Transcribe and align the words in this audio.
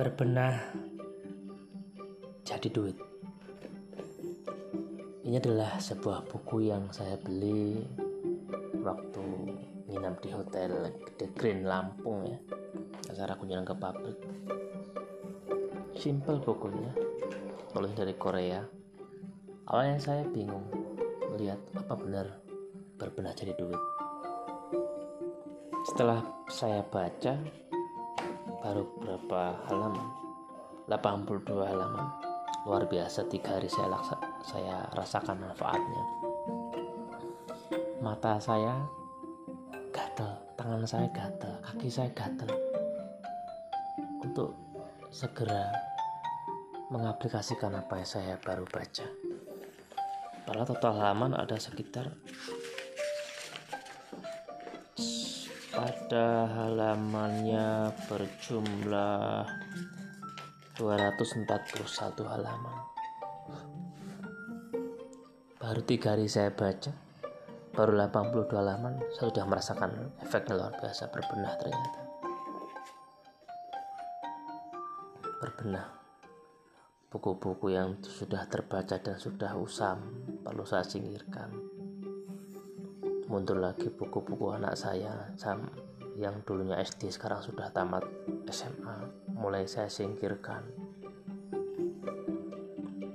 berbenah 0.00 0.56
jadi 2.40 2.72
duit. 2.72 2.96
Ini 5.28 5.36
adalah 5.36 5.76
sebuah 5.76 6.24
buku 6.24 6.72
yang 6.72 6.88
saya 6.88 7.20
beli 7.20 7.84
waktu 8.80 9.20
nginap 9.92 10.24
di 10.24 10.32
hotel 10.32 10.88
The 11.20 11.28
Green 11.36 11.68
Lampung 11.68 12.32
ya. 12.32 12.40
Acara 13.12 13.36
kunjungan 13.36 13.68
ke 13.68 13.76
pabrik. 13.76 14.18
Simple 15.92 16.40
bukunya 16.48 16.96
tulis 17.68 17.92
dari 17.92 18.16
Korea. 18.16 18.64
Awalnya 19.68 20.00
saya 20.00 20.24
bingung 20.24 20.64
melihat 21.28 21.60
apa 21.76 21.92
benar 22.00 22.40
berbenah 22.96 23.36
jadi 23.36 23.52
duit. 23.52 23.82
Setelah 25.92 26.24
saya 26.48 26.80
baca 26.88 27.36
baru 28.70 28.86
berapa 29.02 29.66
halaman? 29.66 30.06
82 30.86 31.42
halaman. 31.58 32.06
Luar 32.62 32.86
biasa 32.86 33.26
tiga 33.26 33.58
hari 33.58 33.66
saya 33.66 33.90
laksa, 33.90 34.14
saya 34.46 34.86
rasakan 34.94 35.42
manfaatnya. 35.42 36.02
Mata 37.98 38.38
saya 38.38 38.78
gatal 39.90 40.38
tangan 40.54 40.86
saya 40.86 41.10
gatal 41.10 41.50
kaki 41.66 41.90
saya 41.90 42.14
gatal 42.14 42.54
untuk 44.22 44.54
segera 45.10 45.66
mengaplikasikan 46.94 47.74
apa 47.74 47.98
yang 47.98 48.06
saya 48.06 48.38
baru 48.38 48.70
baca. 48.70 49.06
Padahal 50.46 50.66
total 50.70 50.94
halaman 50.94 51.34
ada 51.34 51.58
sekitar 51.58 52.14
pada 55.70 56.50
halamannya 56.50 57.94
berjumlah 58.10 59.46
241 60.74 61.46
halaman. 62.26 62.78
Baru 65.62 65.82
tiga 65.86 66.18
hari 66.18 66.26
saya 66.26 66.50
baca 66.50 66.90
baru 67.70 68.02
82 68.02 68.50
halaman 68.50 68.98
saya 69.14 69.30
sudah 69.30 69.44
merasakan 69.46 69.90
efeknya 70.18 70.58
luar 70.58 70.74
biasa 70.74 71.06
berbenah 71.14 71.54
ternyata. 71.54 72.00
Berbenah. 75.38 75.88
Buku-buku 77.10 77.74
yang 77.74 78.02
sudah 78.02 78.46
terbaca 78.50 78.98
dan 78.98 79.18
sudah 79.18 79.54
usam 79.54 80.02
perlu 80.42 80.66
saya 80.66 80.82
singkirkan 80.82 81.79
muncul 83.30 83.62
lagi 83.62 83.86
buku-buku 83.94 84.50
anak 84.50 84.74
saya 84.74 85.30
yang 86.18 86.42
dulunya 86.42 86.82
SD 86.82 87.14
sekarang 87.14 87.38
sudah 87.38 87.70
tamat 87.70 88.02
SMA 88.50 89.06
mulai 89.38 89.70
saya 89.70 89.86
singkirkan. 89.86 90.66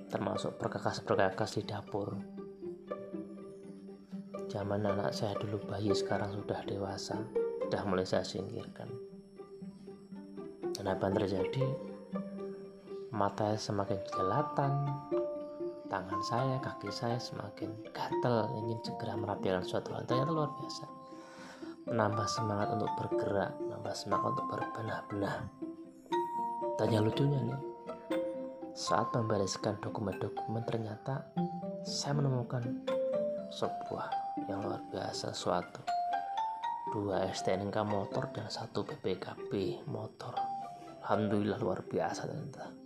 Termasuk 0.07 0.55
perkakas-perkakas 0.55 1.59
di 1.59 1.67
dapur. 1.67 2.15
Zaman 4.47 4.87
anak 4.87 5.11
saya 5.11 5.35
dulu 5.35 5.59
bayi 5.67 5.91
sekarang 5.91 6.31
sudah 6.31 6.63
dewasa. 6.63 7.19
Sudah 7.67 7.83
mulai 7.83 8.07
saya 8.07 8.23
singkirkan. 8.23 8.87
Dan 10.79 10.95
apa 10.95 11.11
yang 11.11 11.19
terjadi? 11.19 11.67
Mata 13.11 13.59
semakin 13.59 13.99
kelihatan 14.07 14.71
tangan 15.87 16.21
saya 16.25 16.57
kaki 16.61 16.89
saya 16.89 17.17
semakin 17.21 17.71
gatel 17.93 18.49
ingin 18.57 18.79
segera 18.81 19.13
merapikan 19.17 19.61
suatu 19.61 19.93
hal. 19.93 20.05
Ternyata 20.05 20.31
luar 20.33 20.51
biasa. 20.57 20.85
Menambah 21.85 22.27
semangat 22.27 22.67
untuk 22.73 22.91
bergerak 22.97 23.53
menambah 23.61 23.93
semangat 23.93 24.33
untuk 24.33 24.47
berbenah-benah. 24.49 25.37
Tanya 26.81 26.99
lucunya 26.99 27.39
nih 27.45 27.61
saat 28.75 29.07
membereskan 29.15 29.79
dokumen-dokumen 29.79 30.59
ternyata 30.67 31.23
saya 31.87 32.19
menemukan 32.19 32.83
sebuah 33.47 34.11
yang 34.51 34.67
luar 34.67 34.83
biasa 34.91 35.31
suatu. 35.31 35.79
Dua 36.91 37.23
STNK 37.31 37.75
motor 37.87 38.35
dan 38.35 38.51
satu 38.51 38.83
BPKB 38.83 39.85
motor. 39.87 40.35
Alhamdulillah 41.05 41.61
luar 41.61 41.87
biasa 41.87 42.27
ternyata 42.27 42.84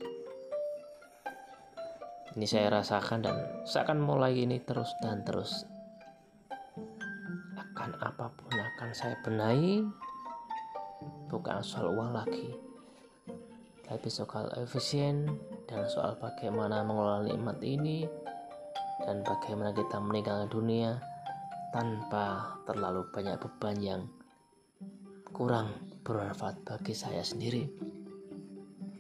ini 2.38 2.46
saya 2.46 2.70
rasakan 2.70 3.26
dan 3.26 3.36
saya 3.66 3.90
akan 3.90 4.06
mulai 4.06 4.38
ini 4.38 4.62
terus 4.62 4.94
dan 5.02 5.26
terus. 5.26 5.66
Akan 7.58 7.96
apa 7.98 8.30
pun 8.30 8.54
akan 8.54 8.90
saya 8.94 9.18
benahi. 9.26 9.82
Bukan 11.30 11.62
soal 11.66 11.94
uang 11.94 12.14
lagi. 12.14 12.54
Tapi 13.86 14.08
soal 14.10 14.54
efisien 14.62 15.26
dan 15.66 15.90
soal 15.90 16.14
bagaimana 16.22 16.86
mengelola 16.86 17.26
nikmat 17.26 17.58
ini 17.66 18.06
dan 19.02 19.26
bagaimana 19.26 19.74
kita 19.74 19.98
meninggalkan 19.98 20.50
dunia 20.54 21.02
tanpa 21.74 22.58
terlalu 22.70 23.06
banyak 23.10 23.38
beban 23.42 23.78
yang 23.82 24.02
kurang 25.34 25.74
bermanfaat 26.06 26.62
bagi 26.66 26.94
saya 26.94 27.22
sendiri. 27.22 27.70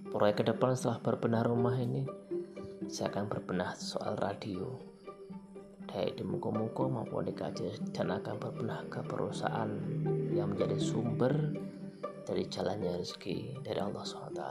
Proyek 0.10 0.42
ke 0.42 0.44
depan 0.50 0.74
setelah 0.74 0.98
berbenah 1.02 1.46
rumah 1.46 1.78
ini, 1.78 2.06
saya 2.90 3.14
akan 3.14 3.30
berbenah 3.30 3.78
soal 3.78 4.18
radio, 4.18 4.74
baik 5.86 6.18
di 6.18 6.24
Muko-Muko 6.26 6.90
maupun 6.90 7.30
di 7.30 7.38
KJ 7.38 7.94
dan 7.94 8.10
akan 8.10 8.42
berbenah 8.42 8.90
ke 8.90 9.06
perusahaan 9.06 9.70
yang 10.34 10.58
menjadi 10.58 10.82
sumber 10.82 11.32
dari 12.26 12.50
jalannya 12.50 12.98
rezeki 12.98 13.62
dari 13.62 13.78
Allah 13.78 14.02
SWT. 14.02 14.42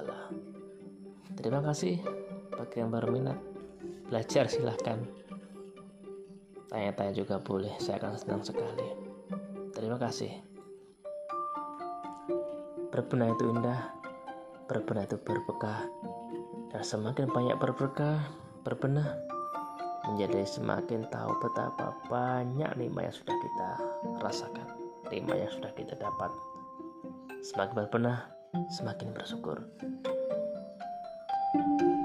Terima 1.34 1.60
kasih 1.66 1.98
bagi 2.54 2.76
yang 2.78 2.94
berminat 2.94 3.38
belajar 4.06 4.46
silahkan 4.46 5.02
Tanya-tanya 6.68 7.12
juga 7.16 7.40
boleh, 7.40 7.72
saya 7.80 7.96
akan 7.96 8.12
senang 8.20 8.44
sekali. 8.44 8.92
Terima 9.72 9.96
kasih. 9.96 10.28
Berbenah 12.92 13.32
itu 13.32 13.44
indah, 13.48 13.96
berbenah 14.68 15.08
itu 15.08 15.16
berberkah, 15.16 15.88
dan 16.68 16.82
semakin 16.84 17.28
banyak 17.32 17.56
berberkah, 17.56 18.20
berbenah, 18.64 19.16
menjadi 20.08 20.44
semakin 20.44 21.04
tahu 21.08 21.32
betapa 21.40 21.96
banyak 22.08 22.70
nikmat 22.76 23.12
yang 23.12 23.16
sudah 23.16 23.36
kita 23.36 23.70
rasakan, 24.20 24.66
nikmat 25.08 25.36
yang 25.40 25.52
sudah 25.52 25.72
kita 25.76 25.94
dapat. 25.96 26.30
Semakin 27.44 27.74
berbenah, 27.84 28.18
semakin 28.72 29.12
bersyukur. 29.12 29.60
thank 31.48 31.80
you 31.80 31.97